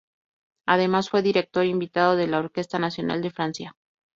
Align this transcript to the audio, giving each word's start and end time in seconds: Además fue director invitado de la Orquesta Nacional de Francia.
Además 0.65 1.11
fue 1.11 1.21
director 1.21 1.63
invitado 1.63 2.15
de 2.15 2.25
la 2.25 2.39
Orquesta 2.39 2.79
Nacional 2.79 3.21
de 3.21 3.29
Francia. 3.29 3.75